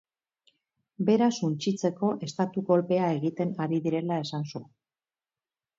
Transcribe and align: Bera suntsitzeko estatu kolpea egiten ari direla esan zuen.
Bera 1.09 1.27
suntsitzeko 1.39 2.11
estatu 2.29 2.65
kolpea 2.71 3.13
egiten 3.19 3.53
ari 3.67 3.83
direla 3.89 4.23
esan 4.27 4.53
zuen. 4.53 4.71